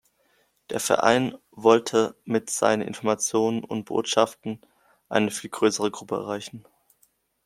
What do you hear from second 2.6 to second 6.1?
Informationen und Botschaften eine viel größere